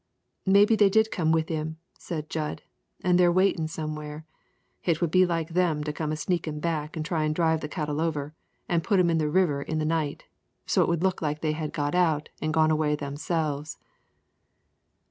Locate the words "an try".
6.97-7.27